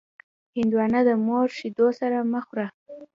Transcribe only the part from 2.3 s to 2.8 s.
مه خوره.